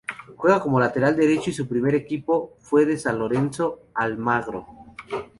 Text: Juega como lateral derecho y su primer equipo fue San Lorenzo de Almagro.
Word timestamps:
Juega 0.35 0.59
como 0.59 0.79
lateral 0.79 1.15
derecho 1.15 1.51
y 1.51 1.53
su 1.53 1.67
primer 1.67 1.93
equipo 1.93 2.55
fue 2.57 2.97
San 2.97 3.19
Lorenzo 3.19 3.81
de 3.83 4.03
Almagro. 4.03 4.65